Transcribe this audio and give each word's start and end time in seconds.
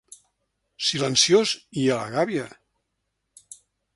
Silenciós 0.85 1.51
i 1.83 1.85
a 1.95 1.99
la 1.99 2.09
gàbia. 2.15 2.49